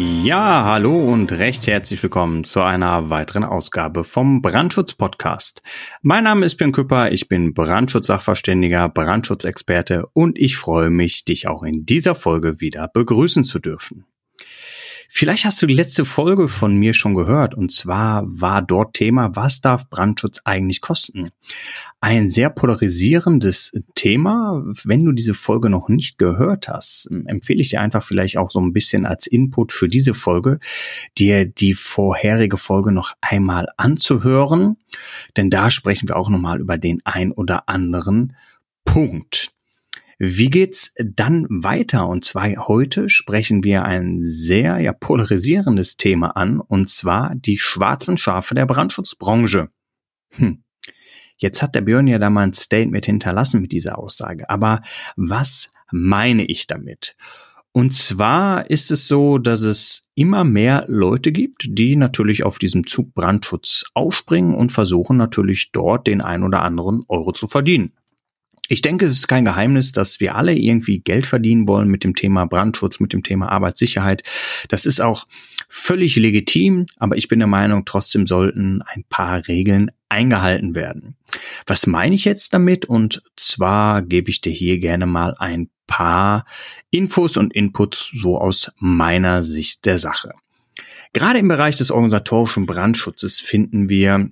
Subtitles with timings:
[0.00, 5.60] Ja, hallo und recht herzlich willkommen zu einer weiteren Ausgabe vom Brandschutz Podcast.
[6.02, 11.64] Mein Name ist Björn Küpper, ich bin Brandschutzsachverständiger, Brandschutzexperte und ich freue mich, dich auch
[11.64, 14.04] in dieser Folge wieder begrüßen zu dürfen.
[15.10, 19.34] Vielleicht hast du die letzte Folge von mir schon gehört und zwar war dort Thema,
[19.34, 21.30] was darf Brandschutz eigentlich kosten?
[22.00, 24.62] Ein sehr polarisierendes Thema.
[24.84, 28.60] Wenn du diese Folge noch nicht gehört hast, empfehle ich dir einfach vielleicht auch so
[28.60, 30.58] ein bisschen als Input für diese Folge,
[31.16, 34.76] dir die vorherige Folge noch einmal anzuhören,
[35.38, 38.36] denn da sprechen wir auch nochmal über den ein oder anderen
[38.84, 39.52] Punkt.
[40.18, 42.08] Wie geht's dann weiter?
[42.08, 48.16] Und zwar heute sprechen wir ein sehr ja, polarisierendes Thema an, und zwar die schwarzen
[48.16, 49.68] Schafe der Brandschutzbranche.
[50.30, 50.64] Hm.
[51.36, 54.50] Jetzt hat der Björn ja da mal ein Statement hinterlassen mit dieser Aussage.
[54.50, 54.82] Aber
[55.14, 57.14] was meine ich damit?
[57.70, 62.88] Und zwar ist es so, dass es immer mehr Leute gibt, die natürlich auf diesem
[62.88, 67.92] Zug Brandschutz aufspringen und versuchen natürlich dort den ein oder anderen Euro zu verdienen.
[68.68, 72.14] Ich denke, es ist kein Geheimnis, dass wir alle irgendwie Geld verdienen wollen mit dem
[72.14, 74.22] Thema Brandschutz, mit dem Thema Arbeitssicherheit.
[74.68, 75.26] Das ist auch
[75.70, 81.16] völlig legitim, aber ich bin der Meinung, trotzdem sollten ein paar Regeln eingehalten werden.
[81.66, 82.84] Was meine ich jetzt damit?
[82.84, 86.44] Und zwar gebe ich dir hier gerne mal ein paar
[86.90, 90.32] Infos und Inputs so aus meiner Sicht der Sache.
[91.14, 94.30] Gerade im Bereich des organisatorischen Brandschutzes finden wir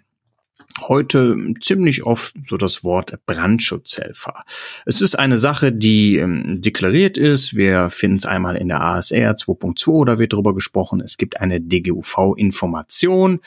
[0.81, 4.45] heute ziemlich oft so das Wort Brandschutzhelfer.
[4.85, 7.57] Es ist eine Sache, die ähm, deklariert ist.
[7.57, 11.01] Wir finden es einmal in der ASR 2.2, da wird darüber gesprochen.
[11.01, 13.41] Es gibt eine DGUV-Information.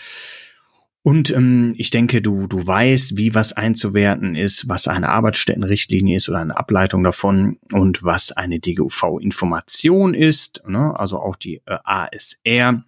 [1.01, 6.27] Und ähm, ich denke, du, du weißt, wie was einzuwerten ist, was eine Arbeitsstättenrichtlinie ist
[6.27, 10.93] oder eine Ableitung davon und was eine DGUV-Information ist, ne?
[10.99, 12.83] also auch die äh, ASR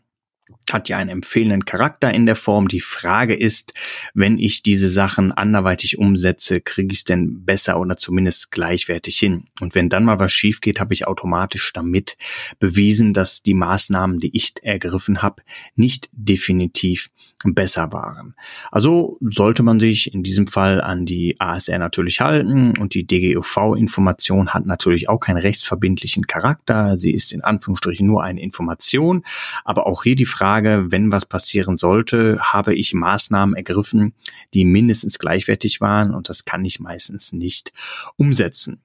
[0.72, 2.68] hat ja einen empfehlenden Charakter in der Form.
[2.68, 3.74] Die Frage ist,
[4.14, 9.46] wenn ich diese Sachen anderweitig umsetze, kriege ich es denn besser oder zumindest gleichwertig hin?
[9.60, 12.18] Und wenn dann mal was schief geht, habe ich automatisch damit
[12.60, 15.44] bewiesen, dass die Maßnahmen, die ich ergriffen habe,
[15.76, 17.10] nicht definitiv
[17.44, 18.36] besser waren.
[18.72, 24.54] Also sollte man sich in diesem Fall an die ASR natürlich halten und die DGUV-Information
[24.54, 26.98] hat natürlich auch keinen rechtsverbindlichen Charakter.
[26.98, 29.24] Sie ist in Anführungsstrichen nur eine Information.
[29.64, 34.14] Aber auch hier die Frage, wenn was passieren sollte, habe ich Maßnahmen ergriffen,
[34.54, 37.74] die mindestens gleichwertig waren und das kann ich meistens nicht
[38.18, 38.82] umsetzen.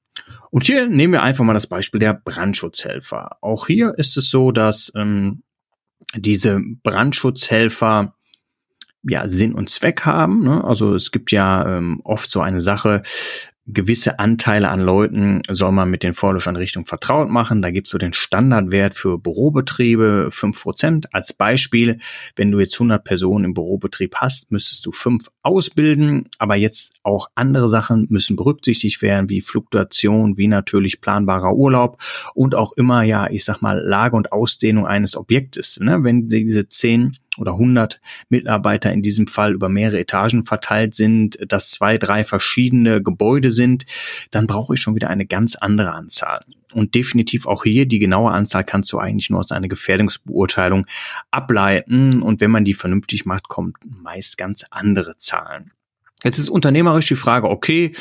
[0.51, 3.37] Und hier nehmen wir einfach mal das Beispiel der Brandschutzhelfer.
[3.43, 5.43] Auch hier ist es so, dass ähm,
[6.15, 8.16] diese Brandschutzhelfer
[9.09, 10.43] ja Sinn und Zweck haben.
[10.43, 10.65] Ne?
[10.65, 13.03] Also es gibt ja ähm, oft so eine Sache,
[13.67, 17.63] gewisse Anteile an Leuten soll man mit den Vorlöscheinrichtungen vertraut machen.
[17.63, 21.13] Da gibt's so den Standardwert für Bürobetriebe, fünf Prozent.
[21.13, 21.99] Als Beispiel,
[22.37, 26.25] wenn du jetzt 100 Personen im Bürobetrieb hast, müsstest du fünf ausbilden.
[26.39, 32.01] Aber jetzt auch andere Sachen müssen berücksichtigt werden, wie Fluktuation, wie natürlich planbarer Urlaub
[32.35, 35.81] und auch immer, ja, ich sag mal, Lage und Ausdehnung eines Objektes.
[35.81, 35.99] Ne?
[36.03, 41.71] Wenn diese zehn oder 100 Mitarbeiter in diesem Fall über mehrere Etagen verteilt sind, dass
[41.71, 43.87] zwei, drei verschiedene Gebäude sind,
[44.31, 46.41] dann brauche ich schon wieder eine ganz andere Anzahl.
[46.73, 50.87] Und definitiv auch hier die genaue Anzahl kannst du eigentlich nur aus einer Gefährdungsbeurteilung
[51.31, 52.23] ableiten.
[52.23, 55.73] Und wenn man die vernünftig macht, kommt meist ganz andere Zahlen.
[56.25, 57.93] Jetzt ist unternehmerisch die Frage, okay,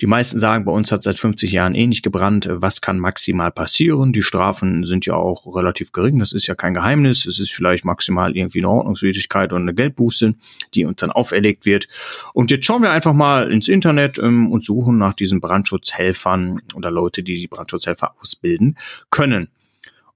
[0.00, 3.52] die meisten sagen, bei uns hat seit 50 Jahren eh nicht gebrannt, was kann maximal
[3.52, 4.12] passieren?
[4.12, 7.84] Die Strafen sind ja auch relativ gering, das ist ja kein Geheimnis, es ist vielleicht
[7.84, 10.34] maximal irgendwie eine Ordnungswidrigkeit und eine Geldbuße,
[10.74, 11.86] die uns dann auferlegt wird.
[12.32, 16.90] Und jetzt schauen wir einfach mal ins Internet ähm, und suchen nach diesen Brandschutzhelfern oder
[16.90, 18.78] Leute, die die Brandschutzhelfer ausbilden
[19.10, 19.48] können.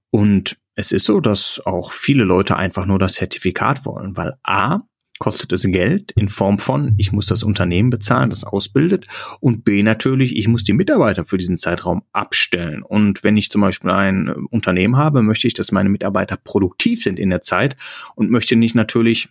[0.09, 4.81] Und es ist so, dass auch viele Leute einfach nur das Zertifikat wollen, weil A,
[5.25, 9.07] kostet es Geld in Form von, ich muss das Unternehmen bezahlen, das ausbildet
[9.39, 12.83] und B natürlich, ich muss die Mitarbeiter für diesen Zeitraum abstellen.
[12.83, 17.17] Und wenn ich zum Beispiel ein Unternehmen habe, möchte ich, dass meine Mitarbeiter produktiv sind
[17.17, 17.75] in der Zeit
[18.13, 19.29] und möchte nicht natürlich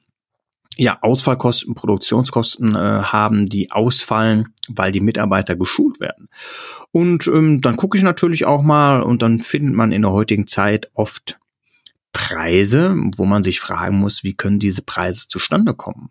[0.76, 6.28] ja, Ausfallkosten, Produktionskosten äh, haben, die ausfallen, weil die Mitarbeiter geschult werden.
[6.90, 10.48] Und ähm, dann gucke ich natürlich auch mal und dann findet man in der heutigen
[10.48, 11.38] Zeit oft
[12.14, 16.10] Preise, wo man sich fragen muss, wie können diese Preise zustande kommen?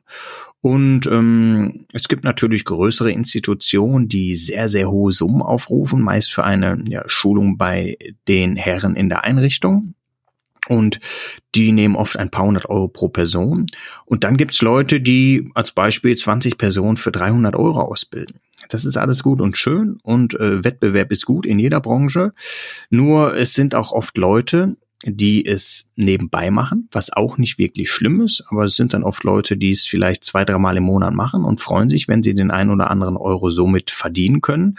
[0.62, 6.44] Und ähm, es gibt natürlich größere Institutionen, die sehr, sehr hohe Summen aufrufen, meist für
[6.44, 7.98] eine ja, Schulung bei
[8.28, 9.96] den Herren in der Einrichtung.
[10.70, 11.00] Und
[11.56, 13.66] die nehmen oft ein paar hundert Euro pro Person.
[14.06, 18.40] Und dann gibt's Leute, die als Beispiel 20 Personen für 300 Euro ausbilden.
[18.70, 22.34] Das ist alles gut und schön und äh, Wettbewerb ist gut in jeder Branche.
[22.90, 28.22] Nur es sind auch oft Leute, die es nebenbei machen, was auch nicht wirklich schlimm
[28.22, 31.44] ist, aber es sind dann oft Leute, die es vielleicht zwei, dreimal im Monat machen
[31.44, 34.76] und freuen sich, wenn sie den einen oder anderen Euro somit verdienen können.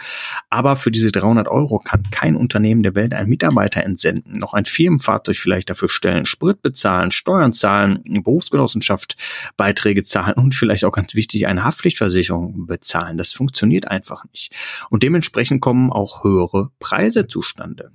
[0.49, 4.65] Aber für diese 300 Euro kann kein Unternehmen der Welt einen Mitarbeiter entsenden, noch ein
[4.65, 9.15] Firmenfahrzeug vielleicht dafür stellen, Sprit bezahlen, Steuern zahlen, Berufsgenossenschaft
[9.57, 13.17] Beiträge zahlen und vielleicht auch ganz wichtig eine Haftpflichtversicherung bezahlen.
[13.17, 14.53] Das funktioniert einfach nicht.
[14.89, 17.91] Und dementsprechend kommen auch höhere Preise zustande.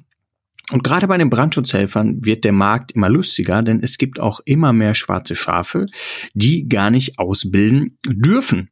[0.71, 4.73] Und gerade bei den Brandschutzhelfern wird der Markt immer lustiger, denn es gibt auch immer
[4.73, 5.87] mehr schwarze Schafe,
[6.35, 8.71] die gar nicht ausbilden dürfen.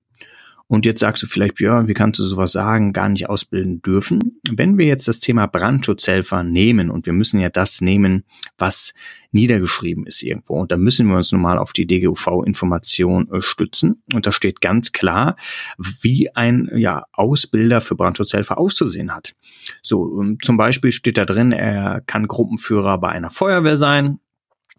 [0.70, 4.38] Und jetzt sagst du vielleicht, ja, wie kannst du sowas sagen, gar nicht ausbilden dürfen?
[4.50, 8.24] Wenn wir jetzt das Thema Brandschutzhelfer nehmen und wir müssen ja das nehmen,
[8.58, 8.92] was
[9.32, 10.60] niedergeschrieben ist irgendwo.
[10.60, 14.02] Und da müssen wir uns nun mal auf die DGUV-Information äh, stützen.
[14.12, 15.36] Und da steht ganz klar,
[15.78, 19.34] wie ein ja, Ausbilder für Brandschutzhelfer auszusehen hat.
[19.80, 24.20] So, ähm, zum Beispiel steht da drin, er kann Gruppenführer bei einer Feuerwehr sein,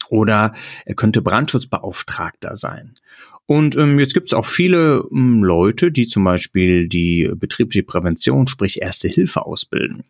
[0.09, 0.53] oder
[0.85, 2.95] er könnte Brandschutzbeauftragter sein.
[3.49, 8.47] Und ähm, jetzt gibt es auch viele ähm, Leute, die zum Beispiel die betriebliche Prävention,
[8.47, 10.03] sprich Erste Hilfe ausbilden.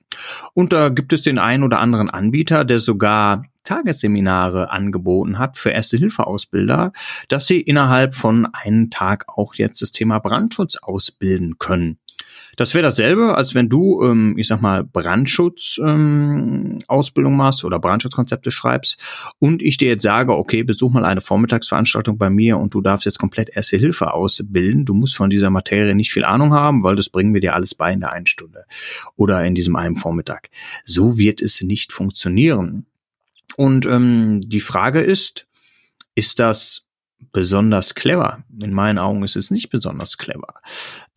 [0.53, 5.69] Und da gibt es den einen oder anderen Anbieter, der sogar Tagesseminare angeboten hat für
[5.69, 6.91] Erste-Hilfe-Ausbilder,
[7.29, 11.97] dass sie innerhalb von einem Tag auch jetzt das Thema Brandschutz ausbilden können.
[12.59, 18.51] Das wäre dasselbe, als wenn du, ähm, ich sag mal, Brandschutz-Ausbildung ähm, machst oder Brandschutzkonzepte
[18.51, 18.99] schreibst
[19.39, 23.05] und ich dir jetzt sage, okay, besuch mal eine Vormittagsveranstaltung bei mir und du darfst
[23.05, 24.83] jetzt komplett Erste Hilfe ausbilden.
[24.83, 27.75] Du musst von dieser Materie nicht viel Ahnung haben, weil das bringen wir dir alles
[27.75, 28.65] bei in der einen Stunde
[29.15, 30.49] oder in diesem einen Vormittag.
[30.83, 32.87] So wird es nicht funktionieren.
[33.55, 35.47] Und ähm, die Frage ist,
[36.13, 36.88] ist das
[37.31, 38.43] besonders clever.
[38.61, 40.55] In meinen Augen ist es nicht besonders clever.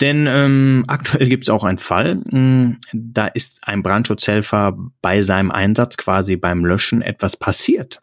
[0.00, 5.22] Denn ähm, aktuell gibt es auch einen Fall, mh, hm, da ist ein Brandschutzhelfer bei
[5.22, 8.02] seinem Einsatz quasi beim Löschen etwas passiert.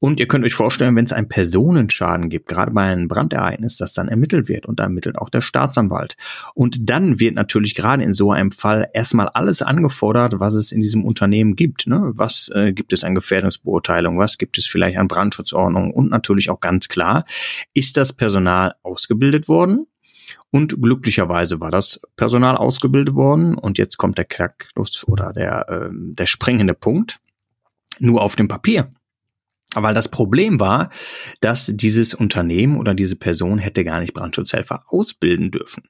[0.00, 3.92] Und ihr könnt euch vorstellen, wenn es einen Personenschaden gibt, gerade bei einem Brandereignis, das
[3.92, 6.16] dann ermittelt wird und ermittelt auch der Staatsanwalt.
[6.54, 10.80] Und dann wird natürlich gerade in so einem Fall erstmal alles angefordert, was es in
[10.80, 11.86] diesem Unternehmen gibt.
[11.86, 12.00] Ne?
[12.14, 14.18] Was äh, gibt es an Gefährdungsbeurteilung?
[14.18, 15.92] Was gibt es vielleicht an Brandschutzordnung?
[15.92, 17.26] Und natürlich auch ganz klar,
[17.74, 19.86] ist das Personal ausgebildet worden?
[20.50, 23.54] Und glücklicherweise war das Personal ausgebildet worden.
[23.54, 27.20] Und jetzt kommt der Knacklos oder der, äh, der springende Punkt.
[27.98, 28.90] Nur auf dem Papier.
[29.74, 30.90] Weil das Problem war,
[31.40, 35.84] dass dieses Unternehmen oder diese Person hätte gar nicht Brandschutzhelfer ausbilden dürfen.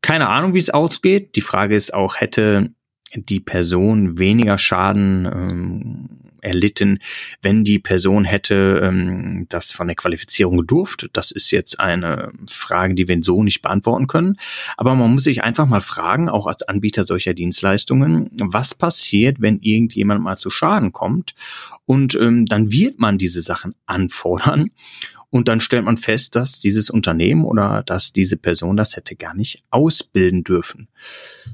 [0.00, 1.36] Keine Ahnung, wie es ausgeht.
[1.36, 2.70] Die Frage ist auch, hätte
[3.14, 6.98] die Person weniger Schaden ähm, erlitten,
[7.42, 11.08] wenn die Person hätte ähm, das von der Qualifizierung gedurft.
[11.12, 14.36] Das ist jetzt eine Frage, die wir so nicht beantworten können.
[14.76, 19.58] Aber man muss sich einfach mal fragen, auch als Anbieter solcher Dienstleistungen, was passiert, wenn
[19.58, 21.34] irgendjemand mal zu Schaden kommt?
[21.86, 24.70] Und ähm, dann wird man diese Sachen anfordern.
[25.30, 29.34] Und dann stellt man fest, dass dieses Unternehmen oder dass diese Person das hätte gar
[29.34, 30.88] nicht ausbilden dürfen.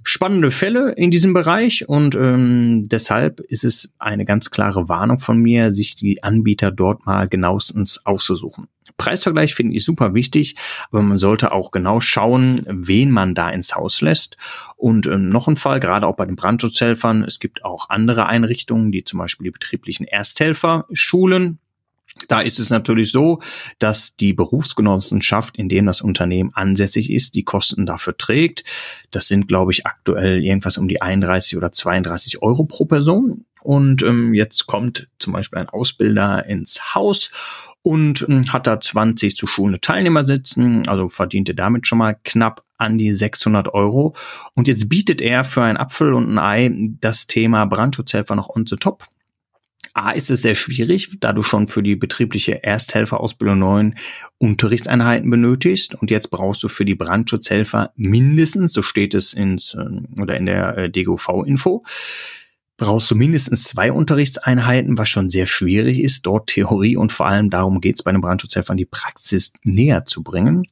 [0.04, 5.38] Spannende Fälle in diesem Bereich und ähm, deshalb ist es eine ganz klare Warnung von
[5.38, 8.69] mir, sich die Anbieter dort mal genauestens auszusuchen.
[8.97, 10.54] Preisvergleich finde ich super wichtig,
[10.90, 14.37] aber man sollte auch genau schauen, wen man da ins Haus lässt.
[14.76, 18.93] Und ähm, noch ein Fall, gerade auch bei den Brandschutzhelfern, es gibt auch andere Einrichtungen,
[18.93, 21.59] die zum Beispiel die betrieblichen Ersthelfer schulen.
[22.28, 23.40] Da ist es natürlich so,
[23.78, 28.64] dass die Berufsgenossenschaft, in dem das Unternehmen ansässig ist, die Kosten dafür trägt.
[29.11, 33.44] Das sind, glaube ich, aktuell irgendwas um die 31 oder 32 Euro pro Person.
[33.62, 37.30] Und ähm, jetzt kommt zum Beispiel ein Ausbilder ins Haus
[37.83, 42.62] und ähm, hat da 20 zu schulende Teilnehmer sitzen, also verdiente damit schon mal knapp
[42.78, 44.14] an die 600 Euro.
[44.54, 48.66] Und jetzt bietet er für ein Apfel und ein Ei das Thema Brandschutzhelfer noch on
[48.66, 49.04] the top.
[49.94, 53.94] A ist es sehr schwierig, da du schon für die betriebliche Ersthelferausbildung neuen
[54.38, 60.20] Unterrichtseinheiten benötigst und jetzt brauchst du für die Brandschutzhelfer mindestens, so steht es ins äh,
[60.20, 61.84] oder in der äh, DGV-Info,
[62.76, 67.48] brauchst du mindestens zwei Unterrichtseinheiten, was schon sehr schwierig ist, dort Theorie und vor allem
[67.48, 70.66] darum geht es bei den Brandschutzhelfern, die Praxis näher zu bringen.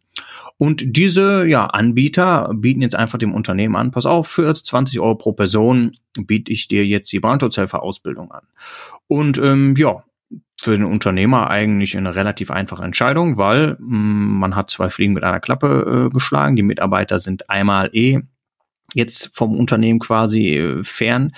[0.58, 5.16] Und diese ja, Anbieter bieten jetzt einfach dem Unternehmen an, pass auf, für 20 Euro
[5.16, 8.44] pro Person biete ich dir jetzt die Brandschutzhelferausbildung an.
[9.08, 10.04] Und ähm, ja,
[10.62, 15.12] für den Unternehmer eigentlich eine relativ einfache Entscheidung, weil mh, mm, man hat zwei Fliegen
[15.12, 16.56] mit einer Klappe äh, geschlagen.
[16.56, 18.20] Die Mitarbeiter sind einmal eh
[18.94, 21.34] jetzt vom Unternehmen quasi äh, fern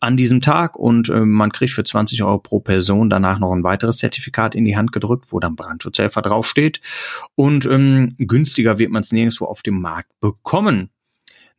[0.00, 3.64] an diesem Tag und äh, man kriegt für 20 Euro pro Person danach noch ein
[3.64, 6.80] weiteres Zertifikat in die Hand gedrückt, wo dann Brandschutzhelfer draufsteht
[7.34, 10.90] und ähm, günstiger wird man es nirgendwo auf dem Markt bekommen.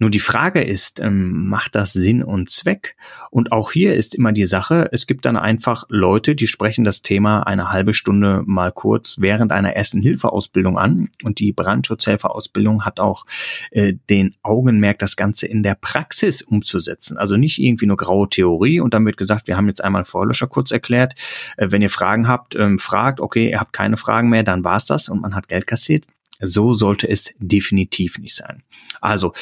[0.01, 2.95] Nur die Frage ist, ähm, macht das Sinn und Zweck?
[3.29, 7.03] Und auch hier ist immer die Sache, es gibt dann einfach Leute, die sprechen das
[7.03, 11.09] Thema eine halbe Stunde mal kurz während einer ersten Hilfeausbildung an.
[11.23, 13.27] Und die Brandschutzhelferausbildung hat auch
[13.69, 17.19] äh, den Augenmerk, das Ganze in der Praxis umzusetzen.
[17.19, 20.47] Also nicht irgendwie nur graue Theorie und dann wird gesagt, wir haben jetzt einmal Vorlöscher
[20.47, 21.13] kurz erklärt.
[21.57, 24.85] Äh, wenn ihr Fragen habt, ähm, fragt, okay, ihr habt keine Fragen mehr, dann war's
[24.85, 26.07] das und man hat Geld kassiert.
[26.39, 28.63] So sollte es definitiv nicht sein.
[28.99, 29.33] Also,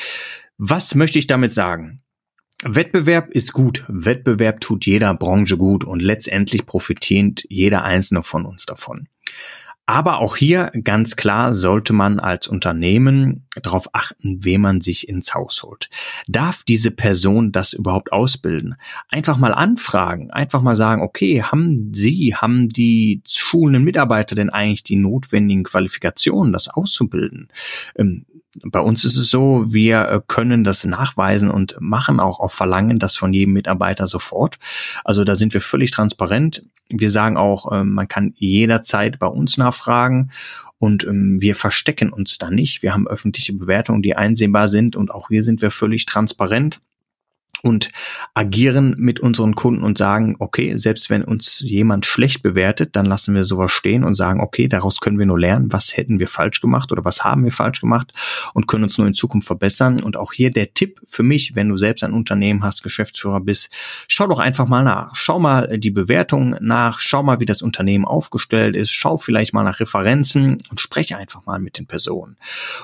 [0.61, 2.01] was möchte ich damit sagen?
[2.63, 3.85] Wettbewerb ist gut.
[3.87, 9.07] Wettbewerb tut jeder Branche gut und letztendlich profitiert jeder einzelne von uns davon.
[9.89, 15.33] Aber auch hier ganz klar sollte man als Unternehmen darauf achten, wem man sich ins
[15.33, 15.89] Haus holt.
[16.27, 18.75] Darf diese Person das überhaupt ausbilden?
[19.07, 24.83] Einfach mal anfragen, einfach mal sagen, okay, haben Sie, haben die schulenden Mitarbeiter denn eigentlich
[24.83, 27.47] die notwendigen Qualifikationen, das auszubilden?
[27.95, 28.27] Ähm,
[28.63, 32.99] bei uns ist es so, wir äh, können das nachweisen und machen auch auf Verlangen
[32.99, 34.57] das von jedem Mitarbeiter sofort.
[35.03, 36.63] Also da sind wir völlig transparent.
[36.89, 40.31] Wir sagen auch, äh, man kann jederzeit bei uns nachfragen
[40.79, 42.81] und ähm, wir verstecken uns da nicht.
[42.81, 46.81] Wir haben öffentliche Bewertungen, die einsehbar sind und auch hier sind wir völlig transparent
[47.63, 47.91] und
[48.33, 53.35] agieren mit unseren Kunden und sagen, okay, selbst wenn uns jemand schlecht bewertet, dann lassen
[53.35, 56.61] wir sowas stehen und sagen, okay, daraus können wir nur lernen, was hätten wir falsch
[56.61, 58.13] gemacht oder was haben wir falsch gemacht
[58.53, 60.01] und können uns nur in Zukunft verbessern.
[60.01, 63.71] Und auch hier der Tipp für mich, wenn du selbst ein Unternehmen hast, Geschäftsführer bist,
[64.07, 65.15] schau doch einfach mal nach.
[65.15, 69.63] Schau mal die Bewertung nach, schau mal, wie das Unternehmen aufgestellt ist, schau vielleicht mal
[69.63, 72.37] nach Referenzen und spreche einfach mal mit den Personen.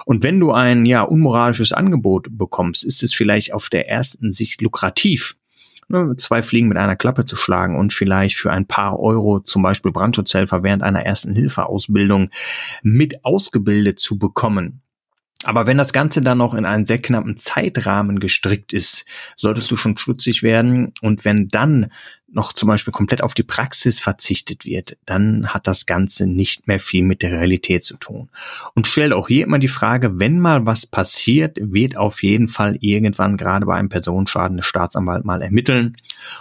[0.06, 4.65] Und wenn du ein ja unmoralisches Angebot bekommst, ist es vielleicht auf der ersten Sicht
[4.66, 5.38] lukrativ,
[5.88, 9.62] ne, zwei Fliegen mit einer Klappe zu schlagen und vielleicht für ein paar Euro zum
[9.62, 12.30] Beispiel Brandschutzhelfer während einer ersten Hilfeausbildung
[12.84, 14.82] mit ausgebildet zu bekommen.
[15.44, 19.06] Aber wenn das Ganze dann noch in einen sehr knappen Zeitrahmen gestrickt ist,
[19.36, 20.94] solltest du schon schlutzig werden.
[21.02, 21.92] Und wenn dann
[22.36, 26.80] noch zum Beispiel komplett auf die Praxis verzichtet wird, dann hat das Ganze nicht mehr
[26.80, 28.30] viel mit der Realität zu tun.
[28.74, 32.78] Und stellt auch hier immer die Frage, wenn mal was passiert, wird auf jeden Fall
[32.82, 35.96] irgendwann gerade bei einem Personenschaden der Staatsanwalt mal ermitteln.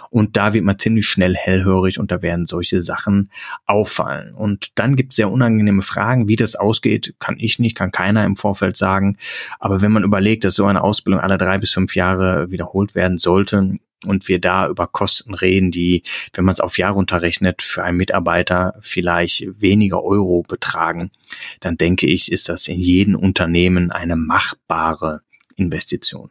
[0.09, 3.31] Und da wird man ziemlich schnell hellhörig und da werden solche Sachen
[3.65, 4.33] auffallen.
[4.33, 8.25] Und dann gibt es sehr unangenehme Fragen, wie das ausgeht, kann ich nicht, kann keiner
[8.25, 9.17] im Vorfeld sagen.
[9.59, 13.17] Aber wenn man überlegt, dass so eine Ausbildung alle drei bis fünf Jahre wiederholt werden
[13.17, 17.83] sollte, und wir da über Kosten reden, die, wenn man es auf Jahr runterrechnet, für
[17.83, 21.11] einen Mitarbeiter vielleicht weniger Euro betragen,
[21.59, 25.21] dann denke ich, ist das in jedem Unternehmen eine machbare
[25.55, 26.29] Investition.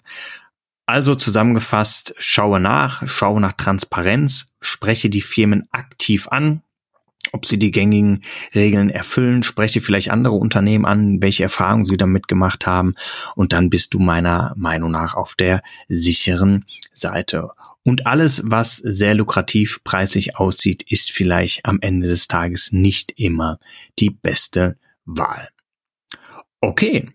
[0.87, 6.63] Also zusammengefasst, schaue nach, schaue nach Transparenz, spreche die Firmen aktiv an,
[7.33, 8.23] ob sie die gängigen
[8.55, 12.95] Regeln erfüllen, spreche vielleicht andere Unternehmen an, welche Erfahrungen sie damit gemacht haben
[13.35, 17.51] und dann bist du meiner Meinung nach auf der sicheren Seite.
[17.83, 23.59] Und alles, was sehr lukrativ preislich aussieht, ist vielleicht am Ende des Tages nicht immer
[23.99, 25.51] die beste Wahl.
[26.63, 27.11] Okay,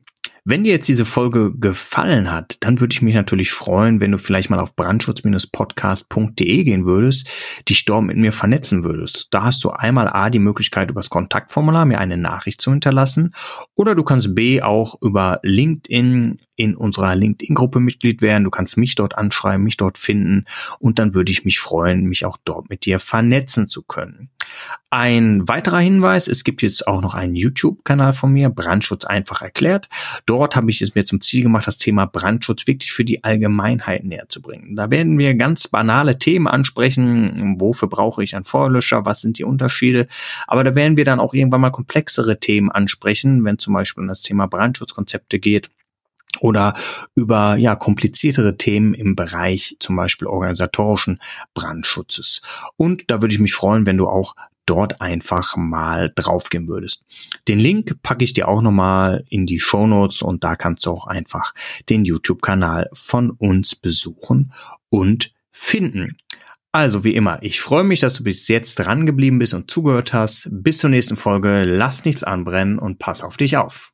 [0.50, 4.18] wenn dir jetzt diese Folge gefallen hat, dann würde ich mich natürlich freuen, wenn du
[4.18, 7.30] vielleicht mal auf brandschutz-podcast.de gehen würdest,
[7.70, 9.28] dich dort mit mir vernetzen würdest.
[9.30, 13.36] Da hast du einmal A die Möglichkeit, über das Kontaktformular mir eine Nachricht zu hinterlassen
[13.76, 18.44] oder du kannst B auch über LinkedIn in unserer LinkedIn-Gruppe Mitglied werden.
[18.44, 20.44] Du kannst mich dort anschreiben, mich dort finden
[20.80, 24.30] und dann würde ich mich freuen, mich auch dort mit dir vernetzen zu können.
[24.90, 29.88] Ein weiterer Hinweis, es gibt jetzt auch noch einen YouTube-Kanal von mir, Brandschutz einfach erklärt.
[30.26, 34.04] Dort habe ich es mir zum Ziel gemacht, das Thema Brandschutz wirklich für die Allgemeinheit
[34.04, 34.76] näher zu bringen.
[34.76, 37.56] Da werden wir ganz banale Themen ansprechen.
[37.60, 39.06] Wofür brauche ich einen Feuerlöscher?
[39.06, 40.08] Was sind die Unterschiede?
[40.48, 44.08] Aber da werden wir dann auch irgendwann mal komplexere Themen ansprechen, wenn zum Beispiel um
[44.10, 45.70] das Thema Brandschutzkonzepte geht
[46.42, 46.74] oder
[47.16, 51.20] über ja kompliziertere Themen im Bereich zum Beispiel organisatorischen
[51.54, 52.42] Brandschutzes.
[52.78, 54.36] Und da würde ich mich freuen, wenn du auch
[54.70, 57.04] dort einfach mal draufgehen würdest.
[57.48, 60.92] Den Link packe ich dir auch nochmal in die Show Notes und da kannst du
[60.92, 61.54] auch einfach
[61.90, 64.54] den YouTube-Kanal von uns besuchen
[64.90, 66.18] und finden.
[66.72, 70.14] Also wie immer, ich freue mich, dass du bis jetzt dran geblieben bist und zugehört
[70.14, 70.50] hast.
[70.52, 71.64] Bis zur nächsten Folge.
[71.66, 73.94] Lass nichts anbrennen und pass auf dich auf.